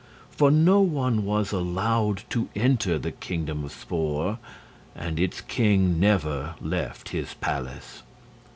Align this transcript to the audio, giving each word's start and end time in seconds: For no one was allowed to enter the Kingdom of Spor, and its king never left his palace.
For 0.31 0.49
no 0.49 0.79
one 0.81 1.25
was 1.25 1.51
allowed 1.51 2.23
to 2.31 2.49
enter 2.55 2.97
the 2.97 3.11
Kingdom 3.11 3.63
of 3.63 3.71
Spor, 3.71 4.39
and 4.95 5.19
its 5.19 5.41
king 5.41 5.99
never 5.99 6.55
left 6.59 7.09
his 7.09 7.35
palace. 7.35 8.01